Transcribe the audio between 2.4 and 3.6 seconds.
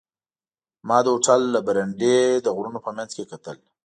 د غرونو په منځ کې کتل.